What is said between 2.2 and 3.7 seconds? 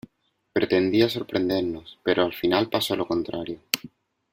al final pasó lo contrario.